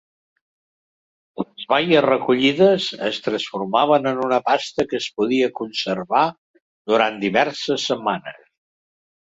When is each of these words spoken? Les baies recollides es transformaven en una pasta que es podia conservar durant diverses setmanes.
Les 1.41 1.65
baies 1.73 2.01
recollides 2.05 2.87
es 3.09 3.21
transformaven 3.27 4.13
en 4.13 4.25
una 4.29 4.41
pasta 4.49 4.89
que 4.95 5.01
es 5.03 5.11
podia 5.21 5.53
conservar 5.61 6.27
durant 6.95 7.25
diverses 7.29 7.91
setmanes. 7.93 8.45